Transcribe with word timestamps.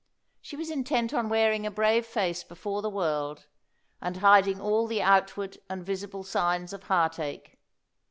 She 0.41 0.55
was 0.57 0.71
intent 0.71 1.13
on 1.13 1.29
wearing 1.29 1.63
a 1.63 1.69
brave 1.69 2.07
face 2.07 2.43
before 2.43 2.81
the 2.81 2.89
world, 2.89 3.45
and 4.01 4.17
hiding 4.17 4.59
all 4.59 4.87
the 4.87 4.99
outward 5.03 5.59
and 5.69 5.85
visible 5.85 6.23
signs 6.23 6.73
of 6.73 6.81
heartache. 6.85 7.59